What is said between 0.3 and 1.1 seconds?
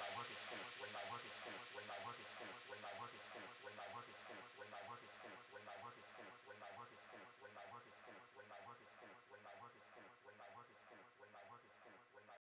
is finished, when my